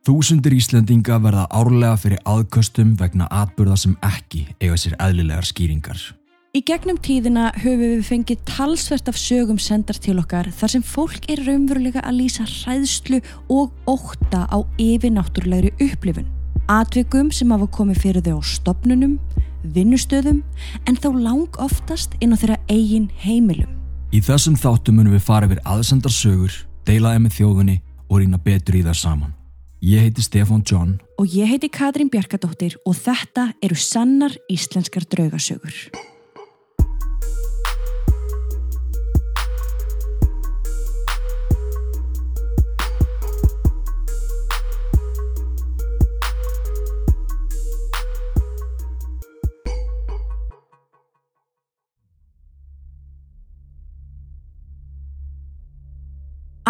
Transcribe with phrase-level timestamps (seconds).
[0.00, 6.00] Þúsundir Íslendinga verða árlega fyrir aðköstum vegna atburða sem ekki eiga sér eðlilegar skýringar.
[6.56, 11.28] Í gegnum tíðina höfum við fengið talsvert af sögum sendar til okkar þar sem fólk
[11.30, 13.20] er raunverulega að lýsa hræðslu
[13.52, 16.30] og óta á yfirnáttúrulegri upplifun.
[16.72, 19.18] Atvikum sem hafa komið fyrir þau á stopnunum,
[19.76, 20.40] vinnustöðum
[20.88, 23.68] en þá lang oftast inn á þeirra eigin heimilum.
[24.16, 26.56] Í þessum þáttum munum við fara yfir aðsendar sögur,
[26.88, 27.76] deilaði með þjóðunni
[28.08, 29.36] og rýna betur í það saman.
[29.80, 35.72] Ég heiti Stefan John Og ég heiti Katrín Bjarkadóttir og þetta eru sannar íslenskar draugasögur.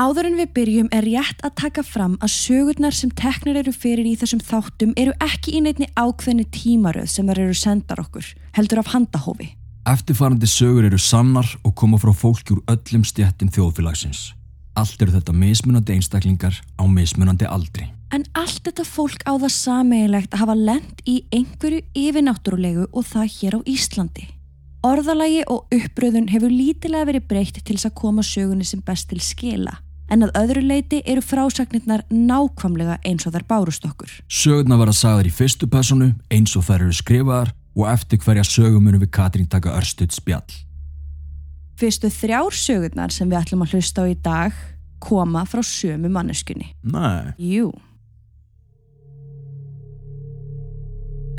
[0.01, 4.07] Áður en við byrjum er rétt að taka fram að sögurnar sem teknir eru fyrir
[4.09, 8.81] í þessum þáttum eru ekki í neittni ákveðni tímaröð sem þar eru sendar okkur, heldur
[8.81, 9.51] af handahófi.
[9.91, 14.31] Eftirfarandi sögur eru sannar og koma frá fólki úr öllum stjettum þjóðfélagsins.
[14.81, 17.91] Allt eru þetta mismunandi einstaklingar á mismunandi aldri.
[18.17, 23.29] En allt þetta fólk á það sameigilegt að hafa lent í einhverju yfirnáttúrulegu og það
[23.37, 24.31] hér á Íslandi.
[24.81, 29.21] Orðalagi og uppröðun hefur lítilega verið breytt til þess að koma sögunni sem best til
[29.21, 29.75] skila,
[30.11, 34.13] en að öðru leiti eru frásagnirnar nákvamlega eins og þær bárust okkur.
[34.27, 38.85] Sögurna verða sagðar í fyrstu personu eins og þær eru skrifaðar og eftir hverja sögum
[38.87, 40.59] munum við Katrín taka örstuð spjall.
[41.81, 44.57] Fyrstu þrjár sögurnar sem við ætlum að hlusta á í dag
[45.01, 46.75] koma frá sömu manneskunni.
[46.85, 47.33] Nei.
[47.41, 47.71] Jú.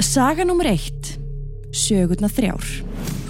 [0.01, 1.17] Saga nummer eitt.
[1.71, 3.20] Sögurna þrjár.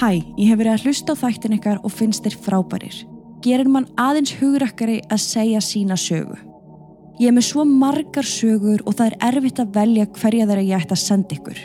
[0.00, 2.94] Hæ, ég hef verið að hlusta á þættin ykkar og finnst þér frábærir.
[3.44, 6.38] Gerir mann aðeins hugrakkari að segja sína sögu.
[7.20, 10.86] Ég er með svo margar sögur og það er erfitt að velja hverja þeirra ég
[10.86, 11.60] ætti að senda ykkur.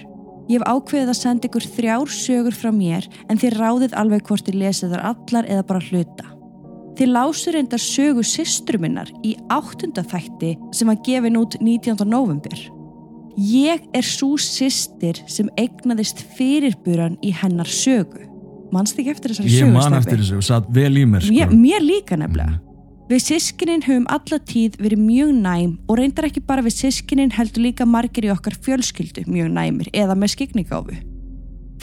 [0.52, 4.50] Ég hef ákveðið að senda ykkur þrjár sögur frá mér en þið ráðið alveg hvort
[4.50, 6.30] þið lesið þar allar eða bara hluta.
[7.00, 12.04] Þið lásur reyndar sögu systru minnar í áttunda þætti sem að gefin út 19.
[12.04, 12.68] november.
[13.36, 18.24] Ég er svo systir sem eignaðist fyrirburan í hennar sögu.
[18.72, 19.66] Manst ekki eftir þessari sögu?
[19.66, 21.36] Ég man eftir þessu og satt vel í mér sko.
[21.36, 22.62] Mér, mér líka nefnilega.
[23.06, 27.62] Við sískinin höfum alla tíð verið mjög næm og reyndar ekki bara við sískinin heldur
[27.68, 30.96] líka margir í okkar fjölskyldu mjög næmir eða með skikningáfu.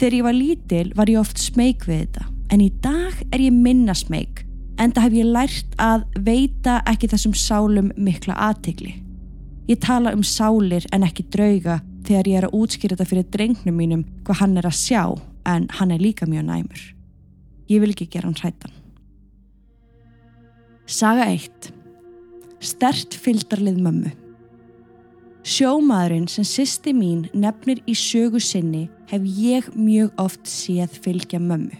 [0.01, 3.55] Þegar ég var lítil var ég oft smeyk við þetta en í dag er ég
[3.55, 4.43] minna smeyk
[4.81, 8.97] en það hef ég lært að veita ekki þessum sálum mikla aðtegli.
[9.67, 13.77] Ég tala um sálir en ekki drauga þegar ég er að útskýra þetta fyrir drengnum
[13.79, 15.03] mínum hvað hann er að sjá
[15.47, 16.81] en hann er líka mjög næmur.
[17.71, 18.73] Ég vil ekki gera hann hrættan.
[20.83, 21.71] Saga 1.
[22.59, 24.11] Stert fylgdarlið mömmu.
[25.47, 31.79] Sjómaðurinn sem sýsti mín nefnir í sögu sinni hef ég mjög oft séð fylgja mömmu.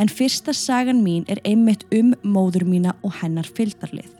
[0.00, 4.12] En fyrsta sagan mín er einmitt um móður mína og hennar fylgdarlið.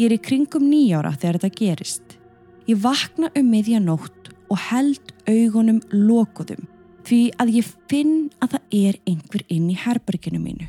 [0.00, 2.19] Ég er í kringum nýjára þegar þetta gerist.
[2.68, 6.66] Ég vakna um miðjanótt og held augunum lokuðum
[7.06, 10.66] því að ég finn að það er einhver inn í herberginu mínu.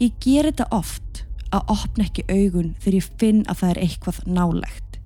[0.00, 4.20] Ég ger þetta oft að opna ekki augun þegar ég finn að það er eitthvað
[4.30, 5.00] nálegt.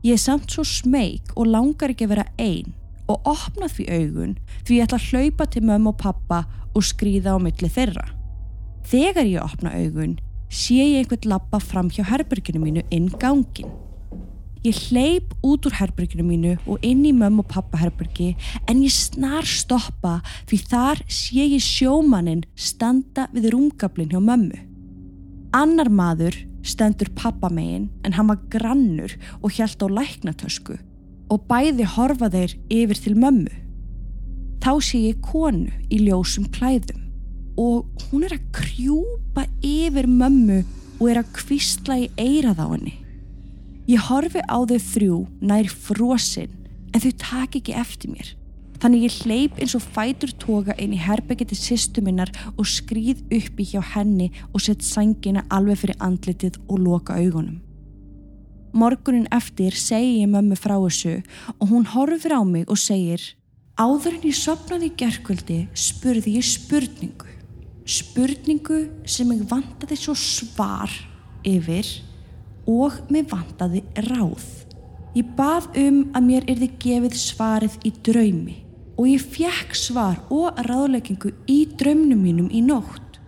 [0.00, 2.72] Ég er samt svo smeyk og langar ekki að vera einn
[3.10, 4.34] og opna því augun
[4.64, 6.40] því ég ætla að hlaupa til mömmu og pappa
[6.72, 8.06] og skrýða á milli þeirra.
[8.88, 10.16] Þegar ég opna augun
[10.48, 13.70] sé ég einhvern lappa fram hjá herberginu mínu inn gangin.
[14.60, 18.34] Ég hleyp út úr herberginu mínu og inn í mömmu og pappa herbergi
[18.68, 20.18] en ég snar stoppa
[20.50, 24.60] því þar sé ég sjómaninn standa við rúmgablin hjá mömmu.
[25.56, 30.76] Annar maður stendur pappamegin en hann var grannur og hjælt á læknatösku
[31.32, 33.56] og bæði horfa þeir yfir til mömmu.
[34.60, 37.06] Þá sé ég konu í ljósum klæðum
[37.56, 40.66] og hún er að krjúpa yfir mömmu
[41.00, 42.99] og er að kvistla í eirað á henni.
[43.90, 46.52] Ég horfi á þau þrjú nær frosinn
[46.94, 48.28] en þau tak ekki eftir mér.
[48.80, 53.24] Þannig ég hleyp eins og fætur toga inn í herbeggi til sýstu minnar og skrýð
[53.34, 57.58] uppi hjá henni og sett sængina alveg fyrir andlitið og loka augunum.
[58.70, 61.16] Morgunin eftir segi ég mömmu frá þessu
[61.56, 63.24] og hún horfir á mig og segir
[63.80, 67.34] Áður en ég sopnaði í gerkvöldi spurði ég spurningu.
[67.90, 70.94] Spurningu sem ég vantaði svo svar
[71.42, 71.88] yfir
[72.70, 74.44] og mig vantaði ráð.
[75.16, 78.58] Ég bað um að mér yrði gefið svarið í draumi
[79.00, 83.18] og ég fekk svar og ráðleggingu í draumnum mínum í nótt.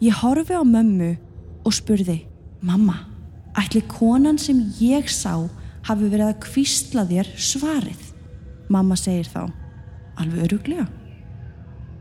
[0.00, 1.16] Ég horfi á mömmu
[1.66, 2.22] og spurði,
[2.62, 2.94] Mamma,
[3.58, 5.34] ætli konan sem ég sá
[5.88, 8.08] hafi verið að kvísla þér svarið.
[8.70, 9.50] Mamma segir þá,
[10.22, 10.86] alveg öruglega.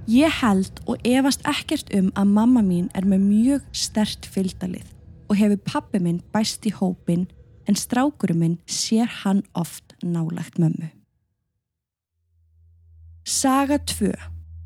[0.10, 4.86] Ég held og efast ekkert um að mamma mín er með mjög stert fylgdalið
[5.32, 7.30] og hefur pappi minn bæst í hópin
[7.70, 10.90] en strákurum minn sér hann oft nálagt mömmu.
[13.24, 14.12] Saga 2.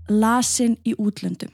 [0.09, 1.53] Lasin í útlöndum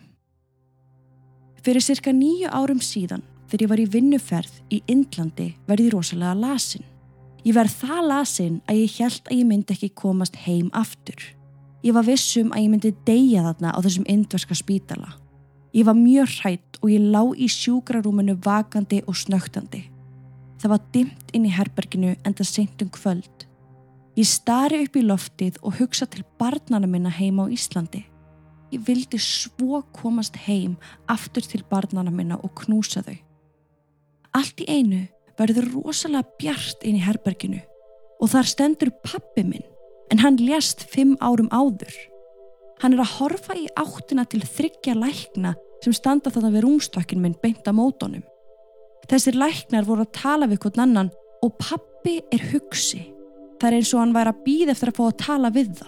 [1.61, 3.21] Fyrir cirka nýju árum síðan
[3.51, 6.85] þegar ég var í vinnuferð í Indlandi verði rosalega lasin.
[7.45, 11.19] Ég verð það lasin að ég held að ég myndi ekki komast heim aftur.
[11.85, 15.13] Ég var vissum að ég myndi deyja þarna á þessum indverska spítala.
[15.71, 19.85] Ég var mjög hrætt og ég lá í sjúkrarúminu vakandi og snögtandi.
[20.59, 23.45] Það var dimt inn í herberginu en það seint um kvöld.
[24.19, 28.03] Ég stari upp í loftið og hugsa til barnana minna heima á Íslandi.
[28.75, 30.75] Ég vildi svo komast heim
[31.07, 33.15] aftur til barnana minna og knúsa þau.
[34.35, 35.05] Allt í einu
[35.39, 37.63] verður rosalega bjart inn í herberginu
[38.21, 39.65] og þar stendur pappi minn
[40.11, 41.95] en hann lést fimm árum áður.
[42.81, 47.37] Hann er að horfa í áttina til þryggja lækna sem standa þarna við rúmstökkin minn
[47.41, 48.23] beint á mótonum.
[49.09, 51.11] Þessir læknar voru að tala við hvern annan
[51.45, 53.03] og pappi er hugsi.
[53.61, 55.87] Það er eins og hann væri að býða eftir að fá að tala við þá.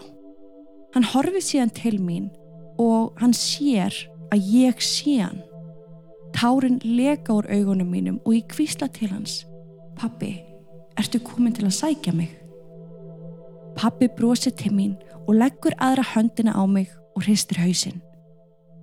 [0.94, 2.30] Hann horfið síðan til mín
[2.82, 3.98] og hann sér
[4.34, 5.42] að ég sé hann.
[6.34, 9.44] Tárin leka úr augunum mínum og ég kvísla til hans.
[9.98, 10.36] Pappi,
[10.98, 12.30] ertu komin til að sækja mig?
[13.78, 14.94] Pappi brosir til mín
[15.28, 18.02] og leggur aðra höndina á mig og hristir hausinn.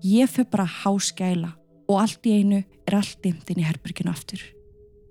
[0.01, 1.53] Ég fyrir bara háskæla
[1.91, 4.41] og allt í einu er allt dimt inn í herberginu aftur.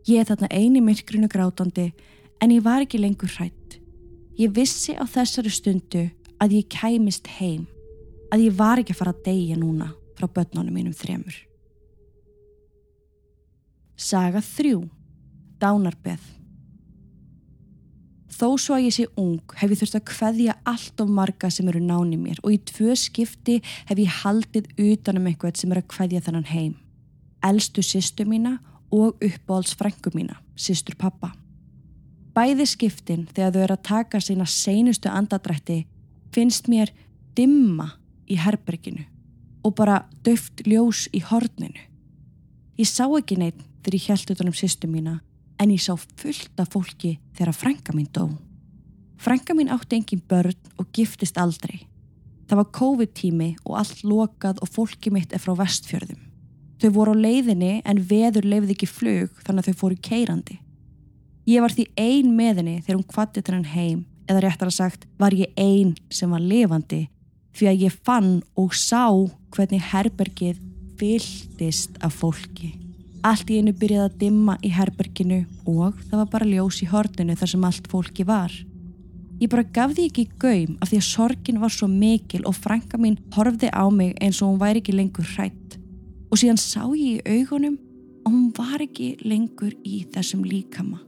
[0.08, 1.92] Ég er þarna eini myrkrinu grátandi
[2.42, 3.78] en ég var ekki lengur hrætt.
[4.40, 6.08] Ég vissi á þessari stundu
[6.40, 7.68] að ég kæmist heim,
[8.32, 11.36] að ég var ekki að fara að deyja núna frá börnunum mínum þremur.
[14.00, 14.80] Saga 3.
[15.60, 16.39] Dánarbeð
[18.30, 21.68] Þó svo að ég sé ung hef ég þurft að hveðja allt of marga sem
[21.72, 23.58] eru náni mér og í tvö skipti
[23.90, 26.76] hef ég haldið utanum eitthvað sem er að hveðja þennan heim.
[27.42, 28.60] Elstu sýstu mína
[28.94, 31.32] og uppáhalds frængu mína, sýstur pappa.
[32.38, 35.80] Bæði skiptin þegar þau eru að taka sína seinustu andadrætti
[36.36, 36.94] finnst mér
[37.38, 37.96] dimma
[38.30, 39.08] í herberginu
[39.66, 41.82] og bara döft ljós í horninu.
[42.78, 45.18] Ég sá ekki neitt þegar ég held utan um sýstu mína
[45.60, 48.30] en ég sá fullt af fólki þegar frænga mín dó.
[49.20, 51.84] Frænga mín átti engin börn og giftist aldrei.
[52.48, 56.22] Það var COVID-tími og allt lokað og fólki mitt er frá vestfjörðum.
[56.80, 60.60] Þau voru á leiðinni en veður leiði ekki flug þannig að þau fóru keirandi.
[61.50, 65.08] Ég var því ein með henni þegar hún kvatti henn heim eða réttar að sagt
[65.20, 67.08] var ég ein sem var levandi
[67.58, 69.10] því að ég fann og sá
[69.56, 70.62] hvernig herbergið
[71.00, 72.89] fylltist af fólki.
[73.20, 77.36] Allt í einu byrjaði að dimma í herberginu og það var bara ljós í horninu
[77.36, 78.54] þar sem allt fólki var.
[79.40, 83.00] Ég bara gaf því ekki gaum af því að sorgin var svo mikil og frænka
[83.00, 85.76] mín horfði á mig eins og hún væri ekki lengur hrætt.
[86.32, 87.76] Og síðan sá ég í augunum
[88.24, 91.02] og hún var ekki lengur í þessum líkama.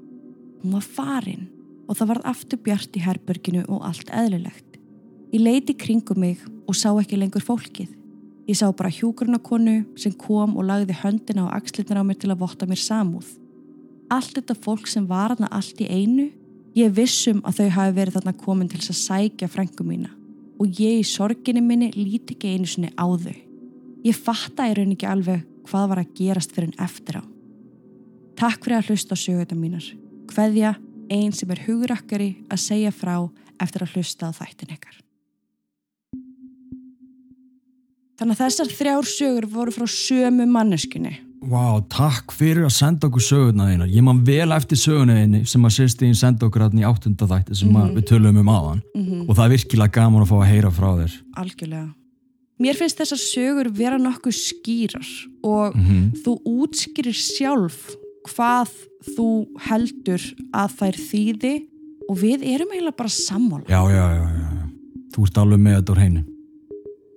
[0.63, 1.47] Hún var farin
[1.87, 4.79] og það varð aftur bjart í herberginu og allt eðlilegt.
[5.31, 8.00] Ég leiti kringum mig og sá ekki lengur fólkið.
[8.51, 12.42] Ég sá bara hjúgrunarkonu sem kom og lagði höndina og axlirna á mér til að
[12.42, 13.30] votta mér samúð.
[14.12, 16.25] Allt þetta fólk sem var aðna allt í einu,
[16.75, 20.11] ég vissum að þau hafi verið þarna komin til að sækja frængu mína
[20.59, 23.37] og ég í sorginni minni líti ekki einu sinni á þau.
[24.04, 27.23] Ég fatta í raun ekki alveg hvað var að gerast fyrir en eftir á.
[28.35, 29.87] Takk fyrir að hlusta á söguna mínar.
[30.28, 30.75] Hveðja
[31.07, 33.16] einn sem er hugrakkari að segja frá
[33.64, 34.99] eftir að hlusta á þættin ekkar.
[38.21, 41.16] Þannig að þessar þrjár sögur voru frá sömu manneskunni.
[41.42, 43.87] Vá, wow, takk fyrir að senda okkur söguna þínar.
[43.90, 47.71] Ég man vel eftir söguna þínu sem að sýrstíðin senda okkur aðni í áttundadætti sem
[47.71, 47.95] mm -hmm.
[47.95, 49.23] við tölum um aðan mm -hmm.
[49.25, 51.16] og það er virkilega gaman að fá að heyra frá þér.
[51.42, 51.90] Algjörlega.
[52.61, 55.09] Mér finnst þessar sögur vera nokkuð skýrar
[55.42, 56.06] og mm -hmm.
[56.21, 57.95] þú útskýrir sjálf
[58.30, 58.69] hvað
[59.18, 60.21] þú heldur
[60.54, 61.56] að þær þýði
[62.07, 63.66] og við erum eiginlega bara sammála.
[63.66, 64.69] Já, já, já, já.
[65.09, 66.31] Þú ert alveg með þetta úr heinu.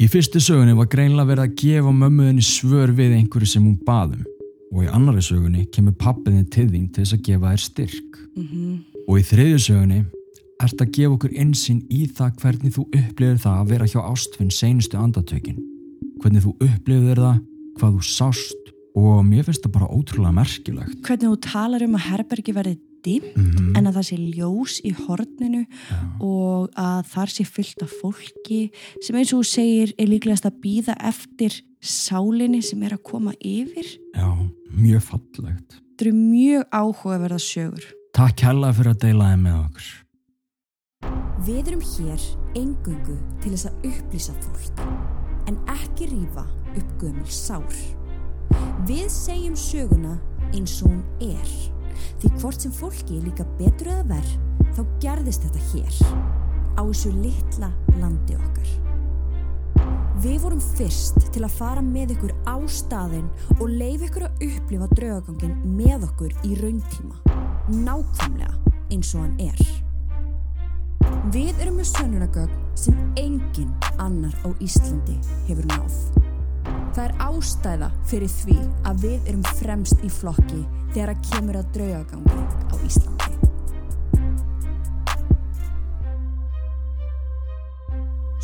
[0.04, 4.26] Í fyrstu sögunni var greinlega verið að gefa mömmuðinni svör við einhverju sem hún baðum
[4.74, 8.18] og í annari sögunni kemur pappiðin til þín til þess að gefa þér styrk.
[8.34, 8.74] Mm -hmm.
[9.08, 10.00] Og í þriðju sögunni
[10.60, 14.50] ert að gefa okkur einsinn í það hvernig þú upplifir það að vera hjá ástfinn
[14.50, 15.62] seinustu andatökin.
[16.20, 17.38] Hvernig þú upplifir það,
[17.78, 18.62] hvað þú sást
[18.94, 21.00] og mér finnst það bara ótrúlega merkilegt.
[21.00, 23.78] Hvernig þú talar um að herbergi verði dimmt mm -hmm.
[23.78, 25.98] en að það sé ljós í horninu Já.
[26.20, 28.70] og að þar sé fyllt af fólki
[29.00, 33.32] sem eins og þú segir er líklegast að býða eftir sálinni sem er að koma
[33.40, 34.30] yfir Já,
[34.72, 37.84] mjög fallegt Þetta eru mjög áhugaverða sögur.
[38.18, 39.90] Takk hella fyrir að deila þeim með okkur.
[41.46, 42.24] Við erum hér
[42.58, 44.82] engungu til þess að upplýsa fólk,
[45.46, 47.78] en ekki rýfa upp gömul sár.
[48.90, 50.16] Við segjum söguna
[50.50, 51.54] eins og hún er,
[52.22, 54.34] því hvort sem fólki líka betur eða verð,
[54.76, 56.00] þá gerðist þetta hér,
[56.78, 57.70] á þessu litla
[58.00, 58.72] landi okkar.
[60.24, 63.26] Við vorum fyrst til að fara með ykkur á staðinn
[63.58, 67.18] og leif ykkur að upplifa draugagangin með okkur í rauntíma,
[67.84, 68.54] nákvæmlega
[68.94, 69.64] eins og hann er.
[71.34, 76.23] Við erum með sönnunagögn sem engin annar á Íslandi hefur náð.
[76.94, 80.60] Það er ástæða fyrir því að við erum fremst í flokki
[80.94, 83.32] þegar að kemur að draugagangi á Íslandi.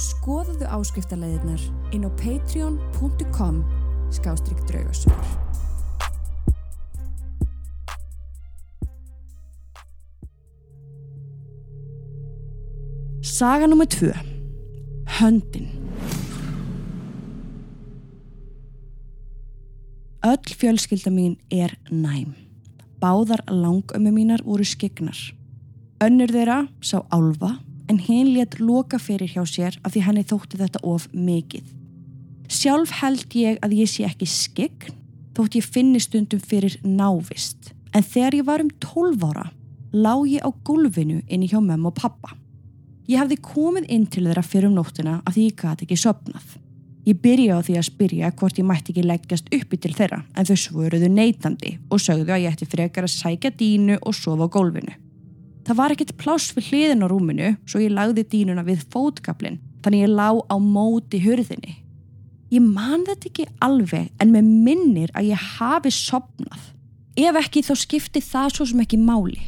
[0.00, 1.62] Skoðuðu áskriftarleðirnar
[1.94, 3.62] inn á patreon.com
[4.18, 5.30] skástrygg draugasögur.
[13.22, 13.86] Saga nr.
[13.86, 14.10] 2
[15.20, 15.79] Höndin
[20.20, 22.34] Öll fjölskylda mín er næm.
[23.00, 25.16] Báðar langömmu mínar voru skegnar.
[26.04, 27.54] Önnur þeirra sá álfa
[27.88, 31.64] en hinn létt loka fyrir hjá sér af því henni þótti þetta of mikið.
[32.52, 34.92] Sjálf held ég að ég sé ekki skegn
[35.32, 39.48] þótt ég finni stundum fyrir návist en þegar ég var um 12 ára
[39.96, 42.36] lág ég á gulvinu inni hjá mömmu og pappa.
[43.08, 46.59] Ég hafði komið inn til þeirra fyrir um nóttina af því ég gæti ekki sopnað.
[47.08, 50.48] Ég byrja á því að spyrja hvort ég mætti ekki leggjast uppi til þeirra en
[50.48, 54.52] þau svöruðu neytandi og sögðu að ég ætti frekar að sækja dínu og sofa á
[54.52, 54.92] gólfinu.
[55.64, 60.04] Það var ekkert pláss við hliðin á rúminu svo ég lagði dínuna við fótkaplinn þannig
[60.04, 61.78] ég lá á móti hurðinni.
[62.52, 66.68] Ég man þetta ekki alveg en með minnir að ég hafi sopnað.
[67.16, 69.40] Ef ekki þá skipti það svo sem ekki máli.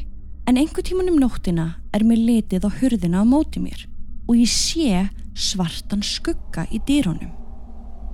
[0.49, 3.85] En einhver tíman um nóttina er mér litið á hurðina á móti mér
[4.25, 5.05] og ég sé
[5.35, 7.42] svartan skugga í dýrónum.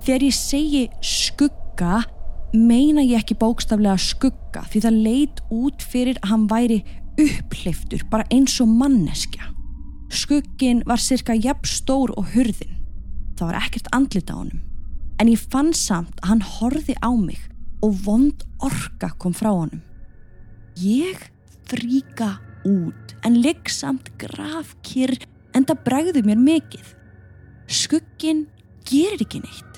[0.00, 2.00] Þegar ég segi skugga
[2.56, 6.78] meina ég ekki bókstaflega skugga því það leit út fyrir að hann væri
[7.20, 9.52] uppleiftur bara eins og manneskja.
[10.10, 12.78] Skuggin var cirka jafn stór og hurðin.
[13.38, 14.64] Það var ekkert andlit á honum.
[15.20, 17.40] En ég fann samt að hann horfi á mig
[17.84, 19.82] og vond orka kom frá honum.
[20.80, 21.20] Ég
[21.68, 25.18] fríka út en ligg samt grafkýr
[25.54, 26.94] en það bregður mér mikið.
[27.70, 28.46] Skuggin
[28.88, 29.69] gerir ekki neitt.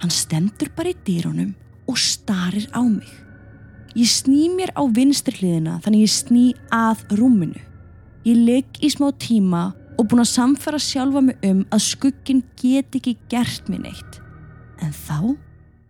[0.00, 1.52] Hann stendur bara í dýrónum
[1.90, 3.08] og starir á mig.
[3.98, 7.60] Ég sný mér á vinstri hliðina þannig ég sný að rúminu.
[8.24, 12.94] Ég ligg í smá tíma og búin að samfara sjálfa mig um að skuggin get
[12.96, 14.20] ekki gert mér neitt.
[14.80, 15.36] En þá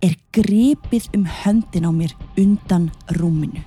[0.02, 2.88] er grepið um höndin á mér undan
[3.20, 3.62] rúminu.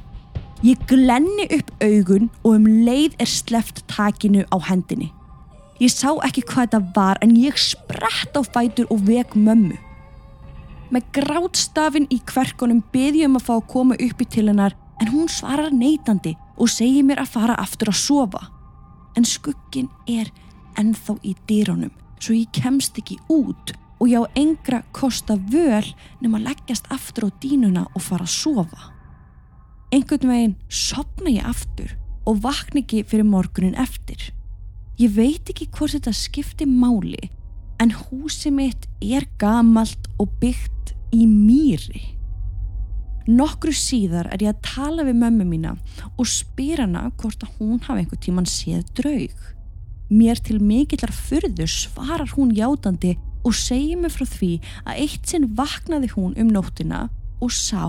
[0.63, 5.11] Ég glenni upp augun og um leið er sleft takinu á hendinni.
[5.83, 9.75] Ég sá ekki hvað þetta var en ég spratt á fætur og vek mömmu.
[10.93, 15.09] Með grátstafin í kverkunum beði um að fá að koma upp í til hennar en
[15.09, 18.41] hún svarar neitandi og segir mér að fara aftur að sofa.
[19.17, 20.29] En skuggin er
[20.77, 25.89] ennþá í dýrónum svo ég kemst ekki út og ég á engra kosta völ
[26.21, 28.89] nema að leggjast aftur á dínuna og fara að sofa.
[29.93, 31.95] Einhvern veginn sopna ég aftur
[32.29, 34.29] og vakna ekki fyrir morgunin eftir.
[35.01, 37.31] Ég veit ekki hvort þetta skipti máli
[37.81, 40.82] en húsið mitt er gamalt og byggt
[41.13, 42.03] í mýri.
[43.29, 45.77] Nokkru síðar er ég að tala við mömmu mína
[46.17, 49.37] og spyr hana hvort að hún hafi einhver tíman séð draug.
[50.11, 53.15] Mér til mikillar fyrðu svarar hún játandi
[53.47, 54.51] og segir mig frá því
[54.83, 57.05] að eitt sinn vaknaði hún um nóttina
[57.43, 57.85] og sá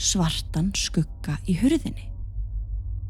[0.00, 2.08] svartan skugga í hurðinni.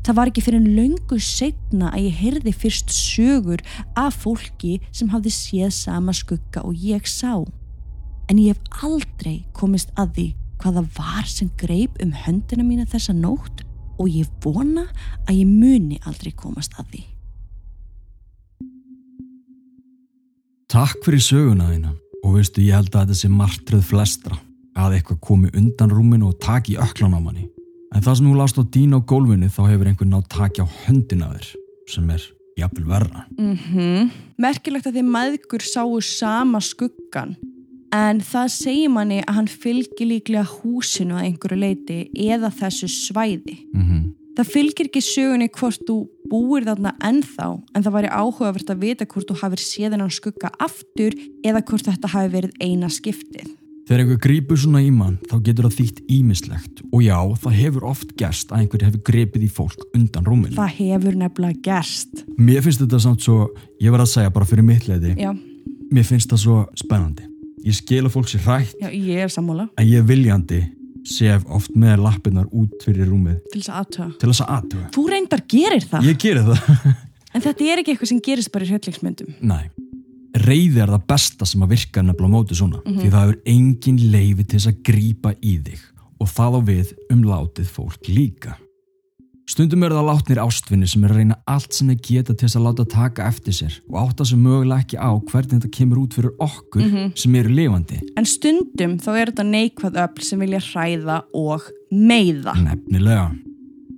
[0.01, 3.63] Það var ekki fyrir löngu setna að ég heyrði fyrst sögur
[4.01, 7.45] af fólki sem hafði séð sama skugga og ég sá.
[8.31, 10.27] En ég hef aldrei komist að því
[10.63, 13.65] hvaða var sem greip um höndina mína þessa nótt
[13.99, 14.85] og ég vona
[15.27, 17.03] að ég muni aldrei komast að því.
[20.71, 24.39] Takk fyrir söguna þína og veistu ég held að þetta sé martröð flestra
[24.79, 27.49] að eitthvað komi undan rúminu og taki öklan á manni.
[27.91, 30.67] En það sem þú lást á dín á gólfinu þá hefur einhver nátt taki á
[30.87, 31.51] höndina þér
[31.91, 32.23] sem er
[32.61, 33.27] jafnvel verra.
[33.35, 34.11] Mm -hmm.
[34.39, 37.35] Merkilegt að þið maðgur sáu sama skuggan
[37.95, 43.59] en það segir manni að hann fylgir líklega húsinu að einhverju leiti eða þessu svæði.
[43.75, 44.09] Mm -hmm.
[44.39, 45.97] Það fylgir ekki sögunni hvort þú
[46.31, 50.51] búir þarna ennþá en það væri áhugavert að vita hvort þú hafið séð hennan skugga
[50.59, 53.51] aftur eða hvort þetta hafi verið eina skiptið.
[53.91, 57.87] Þegar einhver grýpur svona í mann þá getur það þýtt ímislegt og já, það hefur
[57.91, 60.55] oft gerst að einhver hefur grepið í fólk undan rúminu.
[60.55, 62.23] Það hefur nefnilega gerst.
[62.39, 63.49] Mér finnst þetta samt svo,
[63.83, 65.35] ég var að segja bara fyrir mitt leiti, Já,
[65.91, 67.30] mér finnst það svo spennandi.
[67.67, 70.63] Ég skil að fólk sé hrætt já ég er sammála en ég viljandi
[71.11, 74.11] sef oft með lappirnar út fyrir rúmið til þess að aðtöða.
[74.21, 74.89] til þess að aðtuga.
[74.95, 76.73] Þú reyndar gerir það, Ég geri það.
[77.35, 79.35] en þetta er ekki eitthvað sem gerist bara í hryllingsmyndum.
[79.41, 79.71] Nei.
[80.41, 84.03] Reyði er það besta sem að virka nefnilega á móti svona því það hefur engin
[84.13, 85.81] leifi til þess að grípa í þig
[86.21, 88.55] og það á við um látið fólk líka.
[89.51, 92.59] Stundum eru það látnir ástvinni sem er að reyna allt sem þeir geta til þess
[92.61, 96.15] að láta taka eftir sér og átta sem mögulega ekki á hvernig þetta kemur út
[96.15, 96.85] fyrir okkur
[97.19, 97.99] sem eru lifandi.
[98.15, 102.55] En stundum þá er þetta neikvæð öll sem vilja hræða og meiða.
[102.63, 103.25] Nefnilega.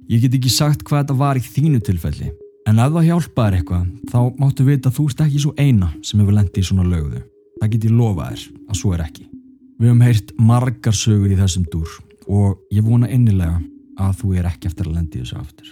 [0.08, 2.30] Ég get ekki sagt hvað þetta var í þínu tilfelli
[2.70, 6.22] en ef það hjálpaðir eitthvað þá máttu vita að þú ert ekki svo eina sem
[6.22, 7.20] hefur lendið í svona lögðu.
[7.60, 9.28] Það get ég lofa þér að svo er ekki.
[9.76, 11.92] Við höfum heyrt margar sögur í þessum dúr
[12.30, 13.60] og ég vona innilega
[14.00, 15.70] að þú er ekki eftir að lendi þessu aftur.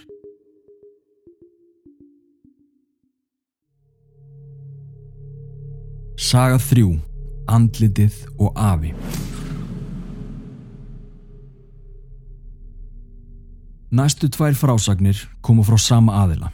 [6.21, 6.85] Saga 3.
[7.51, 8.93] Andlitið og afi
[13.91, 16.47] Næstu tvær frásagnir komu frá sama aðila.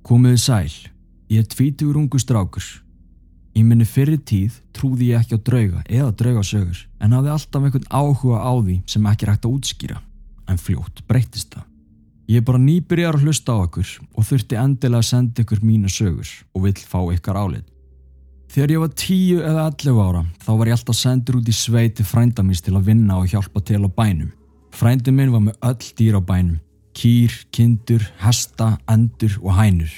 [0.00, 0.76] Komiði sæl,
[1.28, 2.64] ég er tvítugur ungu strákur.
[3.56, 7.88] Í minni fyrri tíð trúði ég ekki á drauga eða draugasögur en hafði alltaf einhvern
[7.88, 9.98] áhuga á því sem ekki rægt að útskýra.
[10.48, 11.64] En fljótt breytist það.
[12.28, 15.88] Ég er bara nýbyrjar að hlusta á okkur og þurfti endilega að senda ykkur mína
[15.88, 17.66] sögur og vill fá ykkar álit.
[18.48, 22.04] Þegar ég var 10 eða 11 ára þá var ég alltaf sendur út í sveiti
[22.04, 24.30] frændamins til að vinna og hjálpa til á bænum.
[24.72, 26.60] Frændi minn var með öll dýr á bænum.
[26.96, 29.92] Kýr, kindur, hesta, endur og hænur.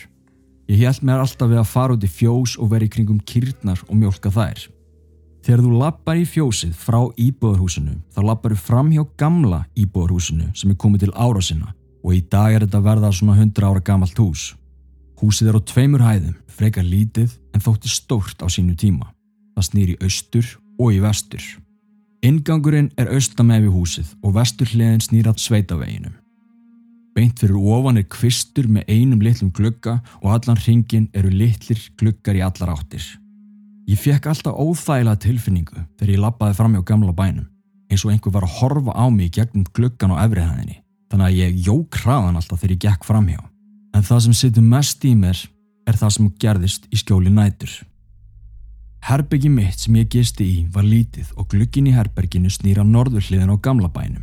[0.70, 3.80] Ég held mér alltaf við að fara út í fjós og vera í kringum kýrnar
[3.88, 4.68] og mjólka þær.
[5.42, 10.70] Þegar þú lappar í fjósið frá íbúðarhúsinu þá lappar þú fram hjá gamla íbúðarhúsinu sem
[10.70, 11.72] er komið til ára sinna
[12.04, 14.44] og í dag er þetta verða svona 100 ára gamalt hús.
[15.18, 19.10] Húsið er á tveimur hæðum, frekar lítið en þótti stórt á sínu tíma.
[19.56, 21.42] Það snýr í austur og í vestur.
[22.22, 26.19] Ingangurinn er austameg við húsið og vestur hliðin snýr að sveitaveginum.
[27.16, 32.38] Beint fyrir ofan er kvistur með einum litlum glugga og allan ringin eru litlir gluggar
[32.38, 33.02] í allar áttir.
[33.90, 37.48] Ég fekk alltaf óþægilega tilfinningu þegar ég lappaði fram hjá gamla bænum,
[37.90, 40.76] eins og einhver var að horfa á mig gegnum gluggan á efrihæðinni,
[41.10, 43.40] þannig að ég jók hraðan alltaf þegar ég gekk fram hjá.
[43.96, 45.40] En það sem situr mest í mér
[45.90, 47.72] er það sem gerðist í skjóli nætur.
[49.02, 53.56] Herbeggi mitt sem ég gisti í var lítið og glugginn í herberginu snýra norðurhliðin á
[53.58, 54.22] gamla bænum.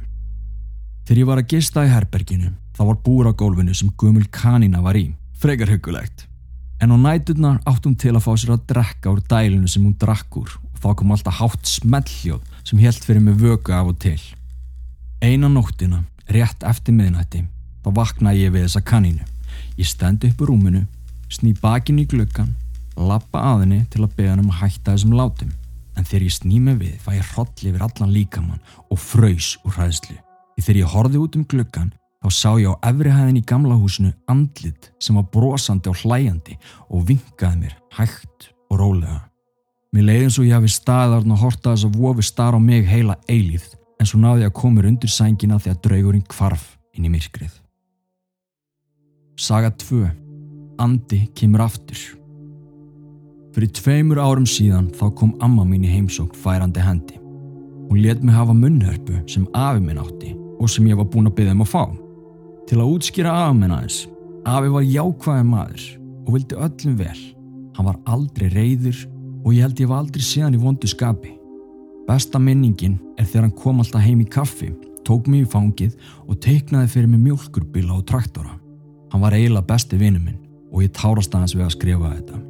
[1.04, 4.84] Þegar ég var að gista í herberginu þá var búr á gólfinu sem gumul kanína
[4.86, 5.10] var í,
[5.42, 6.28] frekar hugulegt.
[6.78, 9.98] En á næturnar átt hún til að fá sér að drekka úr dælinu sem hún
[9.98, 13.98] drakk úr og þá kom alltaf hátt smelljóð sem helt fyrir mig vöku af og
[13.98, 14.20] til.
[15.26, 17.48] Einan nóttina, rétt eftir miðnætti,
[17.82, 19.26] þá vaknaði ég við þessa kanínu.
[19.82, 20.84] Ég stend upp úr rúminu,
[21.34, 22.54] sný bakinn í gluggan,
[22.94, 25.56] lappa að henni til að beða hann um að hætta þessum látum.
[25.98, 28.62] En þegar ég sný mig við, fæ ég hrolli yfir allan líkamann
[28.94, 30.20] og fröys úr hræðslu.
[30.62, 31.90] Þegar ég horfði út um gluggan,
[32.28, 36.58] þá sá ég á efri hæðin í gamla húsinu andlit sem var brosandi og hlæjandi
[36.92, 39.22] og vinkaði mér hægt og rólega.
[39.96, 42.88] Mér leiði eins og ég hafi staðarn og horta þess að vofi star á mig
[42.90, 47.12] heila eilíð en svo náði ég að koma undir sængina þegar draugurinn kvarf inn í
[47.14, 47.54] myrkrið.
[49.40, 50.04] Saga 2.
[50.84, 52.02] Andi kemur aftur.
[53.56, 57.16] Fyrir tveimur árum síðan þá kom amma mín í heimsókn færandi hendi.
[57.88, 61.38] Hún let mig hafa munnhörpu sem afi minn átti og sem ég var búin að
[61.40, 62.07] byggja um að fá.
[62.68, 64.02] Til að útskýra afi minn aðeins.
[64.48, 65.86] Afi var jákvæði maður
[66.28, 67.22] og vildi öllum vel.
[67.78, 69.00] Hann var aldrei reyður
[69.46, 71.32] og ég held ég var aldrei síðan í vondu skapi.
[72.08, 74.74] Besta minningin er þegar hann kom alltaf heim í kaffi,
[75.08, 78.56] tók mig í fangið og teiknaði fyrir mig mjölkurbíla og traktora.
[79.14, 80.40] Hann var eiginlega besti vinnu minn
[80.72, 82.42] og ég tárast aðeins við að skrifa þetta.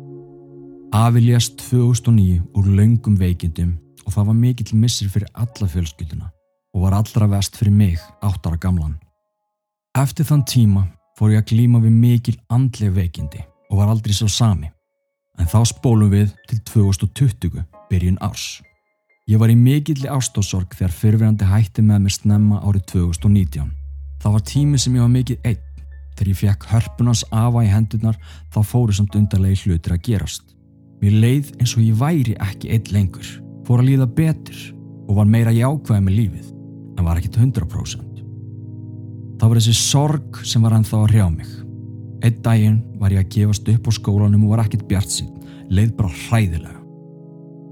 [0.97, 3.75] Afi lést 2009 úr laungum veikindum
[4.05, 6.31] og það var mikill missir fyrir alla fjölskylduna
[6.73, 8.97] og var allra vest fyrir mig áttara gamlan.
[9.97, 10.83] Eftir þann tíma
[11.17, 13.39] fór ég að glíma við mikil andleg veikindi
[13.71, 14.69] og var aldrei svo sami.
[15.41, 18.59] En þá spólum við til 2020 byrjun árs.
[19.25, 23.73] Ég var í mikilli ástósorg þegar fyrirverandi hætti með mér snemma árið 2019.
[24.21, 25.83] Það var tími sem ég var mikið einn.
[26.13, 28.21] Þegar ég fekk hörpunans afa í hendurnar
[28.53, 30.53] þá fóru samt undarlegi hlutir að gerast.
[31.01, 33.37] Mér leið eins og ég væri ekki einn lengur.
[33.65, 34.61] Fór að líða betur
[35.07, 36.53] og var meira jákvæði með lífið
[36.97, 38.06] en var ekkit 100%.
[39.37, 41.53] Það var þessi sorg sem var ennþá að hrjá mig.
[42.25, 45.29] Einn daginn var ég að gefast upp á skólanum og var ekkit bjart sín,
[45.69, 46.81] leið bara hræðilega.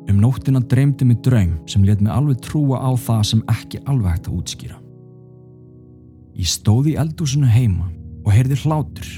[0.06, 4.13] Um nóttina dreymdi mig draum sem let mig alveg trúa á það sem ekki alveg
[4.13, 4.78] hægt að útskýra.
[6.38, 7.89] Ég stóði í eldúsinu heima
[8.21, 9.10] og heyrði hlátur.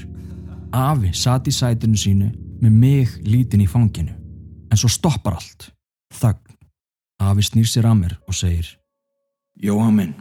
[0.72, 2.30] Afi sati í sætinu sínu
[2.62, 4.14] með mig lítinn í fanginu.
[4.72, 5.68] En svo stoppar allt.
[6.14, 6.56] Þögn.
[7.18, 8.68] Afi snýr sér að mér og segir
[9.58, 10.14] Jóhann minn,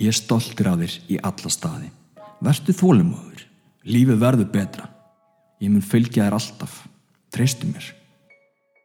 [0.00, 1.90] ég er stoltur af þér í alla staði.
[2.44, 3.44] Vertu þólumöður.
[3.86, 4.88] Lífið verður betra.
[5.62, 6.82] Ég mun fylgja þér alltaf.
[7.32, 7.86] Treystu mér.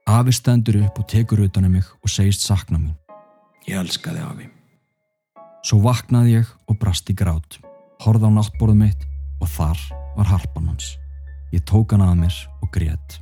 [0.08, 2.95] Afi stendur upp og tekur utan um mig og segist sakna mín.
[3.67, 4.47] Ég elska þig afi.
[5.67, 7.60] Svo vaknaði ég og brast í grát.
[8.02, 9.04] Horða á náttborðum mitt
[9.41, 9.82] og þar
[10.17, 10.95] var harpan hans.
[11.54, 13.19] Ég tók hann að mér og grét.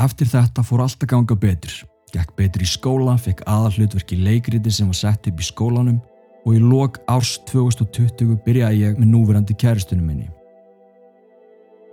[0.00, 1.74] Eftir þetta fór allt að ganga betur.
[2.12, 6.00] Gekk betur í skóla, fekk aðalhlutverk í leikriti sem var sett upp í skólanum
[6.42, 10.28] og í lok árs 2020 byrjaði ég með núverandi kæristunum minni.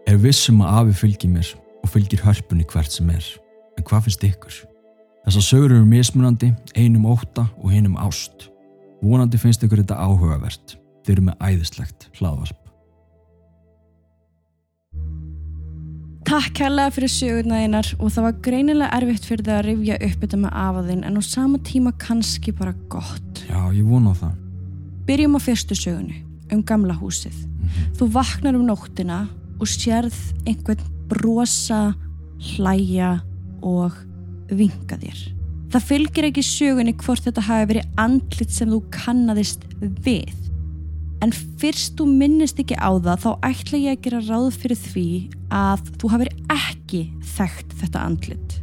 [0.09, 1.51] Er vissum að afi fylgir mér
[1.83, 3.25] og fylgir hörpunni hvert sem er.
[3.77, 4.55] En hvað finnst ykkur?
[5.27, 8.49] Þessar sögur eru mismunandi, einum óta og einum ást.
[9.03, 10.79] Vonandi finnst ykkur þetta áhugavert.
[11.05, 12.68] Þeir eru með æðislegt hlaðvarp.
[16.39, 20.21] Takk kærlega fyrir sögurna einar og það var greinilega erfitt fyrir það að rifja upp
[20.21, 23.41] þetta með afaðinn en á sama tíma kannski bara gott.
[23.49, 24.37] Já, ég vona það.
[25.09, 26.15] Byrjum á fyrstu sögunu,
[26.55, 27.35] um gamla húsið.
[27.99, 29.19] Þú vaknar um nóttina
[29.59, 30.15] og sérð
[30.47, 31.81] einhvern brosa,
[32.53, 33.17] hlæja
[33.59, 33.99] og
[34.47, 35.25] vinga þér.
[35.75, 40.31] Það fylgir ekki sögunni hvort þetta hafi verið andlit sem þú kannadist við.
[41.19, 45.07] En fyrst þú minnist ekki á það þá ætla ég að gera ráð fyrir því
[45.51, 47.01] að þú hafið ekki
[47.35, 48.55] þekkt þetta andlit.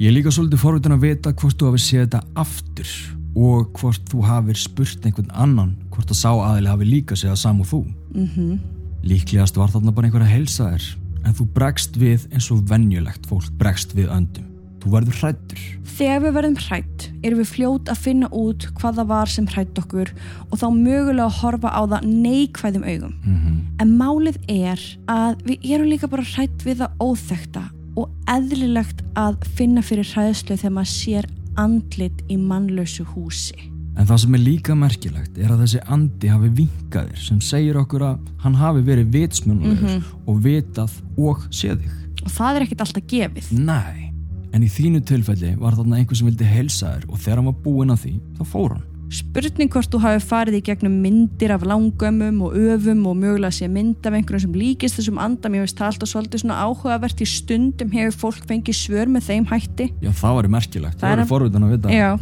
[0.00, 2.92] Ég er líka svolítið forvitin að vita hvort þú hafi séð þetta aftur
[3.40, 7.42] og hvort þú hafi spurt einhvern annan hvort að sá aðili hafi líka séð það
[7.44, 7.82] sam og þú.
[8.14, 8.60] Mm
[9.00, 10.86] Líklegast var þarna bara einhver að heilsa þér
[11.24, 14.49] en þú bregst við eins og venjulegt fólk bregst við öndum.
[14.80, 15.64] Þú verður hrættur.
[16.00, 19.80] Þegar við verðum hrætt erum við fljót að finna út hvað það var sem hrætt
[19.82, 20.12] okkur
[20.46, 23.18] og þá mögulega að horfa á það neikvæðum augum.
[23.24, 27.62] Mm En málið er að við erum líka bara hrætt við það óþekta
[27.96, 31.28] og eðlilegt að finna fyrir hræðslu þegar maður sér
[31.60, 33.56] andlit í mannlausu húsi.
[33.96, 38.04] En það sem er líka merkilegt er að þessi andi hafi vinkaðir sem segir okkur
[38.12, 41.96] að hann hafi verið vitsmjönulegur og vitað og séð þig.
[42.20, 43.50] Og það er ekkert alltaf gefið.
[43.64, 44.09] Nei,
[44.52, 47.58] en í þínu tilfelli var þarna einhver sem vildi heilsa þér og þegar hann var
[47.64, 48.86] búinn að því, þá fór hann.
[49.10, 53.66] Spurning hvort þú hafi farið í gegnum myndir af langömmum og öfum og mögulega sé
[53.66, 57.26] mynd af einhverjum sem líkist þessum andam, ég veist það alltaf svolítið svona áhugavert í
[57.26, 59.88] stundum hefur fólk fengið svör með þeim hætti.
[59.98, 61.90] Já, það var merkilegt, Það var forvitan að vita.
[61.90, 62.12] Já,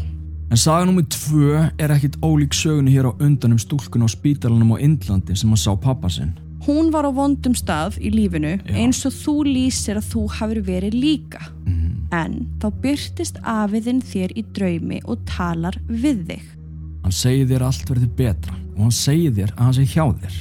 [0.49, 4.71] En saga nummið tvö er ekkit ólík sögunni hér á undan um stúlkun á spítalanum
[4.73, 6.33] á Indlandi sem hann sá pappa sinn.
[6.65, 8.73] hún var á vondum stað í lífinu Já.
[8.81, 11.53] eins og þú lýsir að þú hafur verið líka.
[12.15, 16.47] En þá byrtist afiðinn þér í draumi og talar við þig.
[17.05, 20.39] Hann segir þér allt verður betra og hann segir þér að hann sé hjá þér.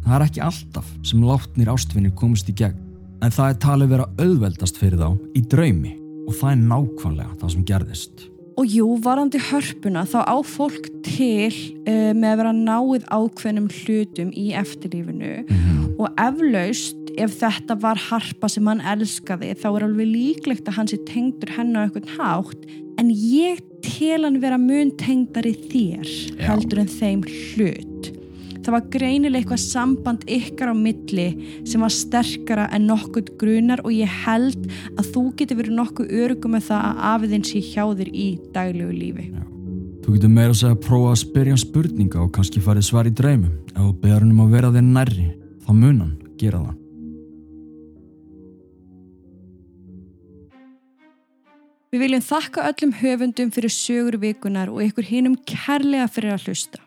[0.00, 2.78] Það er ekki alltaf sem látnir ástfinnir komist í gegn,
[3.20, 5.94] en það er talið vera auðveldast fyrir þá í draumi
[6.26, 8.26] og það er nákvæmlega það sem gerðist.
[8.60, 11.52] Og jú, varandi hörpuna þá á fólk til
[11.86, 15.34] uh, með að vera náið ákveðnum hlutum í eftirlífinu
[15.98, 20.90] og eflaust ef þetta var harpa sem hann elskaði þá er alveg líklegt að hann
[20.90, 22.68] sé tengdur henni á einhvern hátt
[23.00, 26.46] en ég tel hann vera mun tengdari þér Já.
[26.50, 28.10] heldur en þeim hlut.
[28.60, 31.28] Það var greinilega eitthvað samband ykkar á milli
[31.64, 36.54] sem var sterkara en nokkuð grunar og ég held að þú getur verið nokkuð örugum
[36.56, 39.26] með það að afiðin sé hjá þér í daglegu lífi.
[40.04, 43.14] Þú getur meira að segja að prófa að spyrja spurninga og kannski farið svar í
[43.16, 43.56] draumum.
[43.72, 45.26] Ef þú beður hann um að vera þér nærri,
[45.64, 46.76] þá mun hann gera það.
[51.90, 56.84] Við viljum þakka öllum höfundum fyrir sögur vikunar og ykkur hinum kærlega fyrir að hlusta.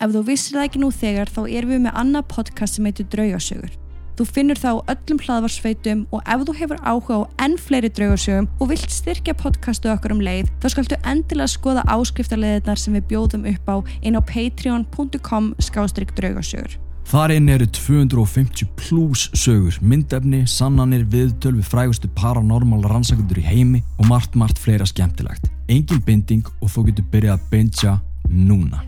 [0.00, 3.06] Ef þú vissir það ekki nú þegar þá erum við með annað podcast sem heitir
[3.12, 3.76] Draugasögur.
[4.20, 8.50] Þú finnur það á öllum hlaðvarsveitum og ef þú hefur áhuga á enn fleiri draugasögum
[8.60, 13.48] og vilt styrkja podcastu okkar um leið þá skaltu endilega skoða áskriftarleðinar sem við bjóðum
[13.54, 16.76] upp á inn á patreon.com skástrygg draugasögur.
[17.08, 23.80] Þar inn eru 250 pluss sögur, myndefni, sannanir, viðtöl við frægustu paranormal rannsakundur í heimi
[23.98, 25.48] og margt, margt fleira skemmtilegt.
[25.70, 27.96] Engin binding og þú getur byrjað að bingja
[28.30, 28.84] núna.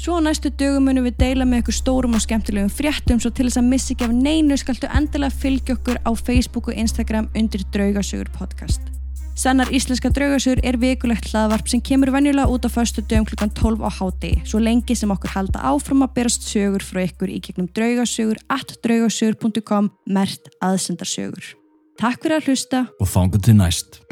[0.00, 3.60] Svo næstu dögum munum við deila með ykkur stórum og skemmtilegum fréttum svo til þess
[3.60, 8.32] að missa ekki af neinu skaltu endilega fylgja okkur á Facebook og Instagram undir Draugasögur
[8.38, 8.99] podcast.
[9.38, 13.84] Sannar íslenska draugasögur er vikulegt hlaðvarp sem kemur venjulega út á föstu dögum klukkan 12
[13.86, 17.70] á háti svo lengi sem okkur halda áfram að berast sögur frá ykkur í gegnum
[17.72, 21.54] draugasögur at draugasögur.com mert aðsendarsögur.
[22.00, 24.02] Takk fyrir að hlusta Og þángu til næst.